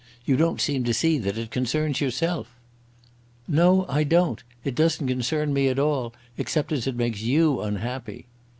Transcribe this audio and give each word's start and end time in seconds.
You 0.25 0.35
don't 0.35 0.59
seem 0.59 0.83
to 0.85 0.95
see 0.95 1.19
that 1.19 1.37
it 1.37 1.51
concerns 1.51 2.01
yourself." 2.01 2.47
"No; 3.47 3.85
I 3.87 4.03
don't. 4.03 4.41
It 4.63 4.73
doesn't 4.73 5.05
concern 5.07 5.53
me 5.53 5.67
at 5.67 5.77
all, 5.77 6.11
except 6.39 6.71
as 6.71 6.87
it 6.87 6.95
makes 6.95 7.21
you 7.21 7.61
unhappy." 7.61 8.25